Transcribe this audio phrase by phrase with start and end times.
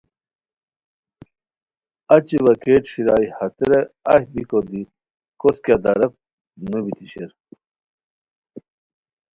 [2.15, 3.79] اچی وا گیٹ شیرائے ہتیرا
[4.11, 4.81] اہی بیکو دی
[5.39, 6.13] کوس کیہ داراک
[6.69, 7.31] نوبیتی شیر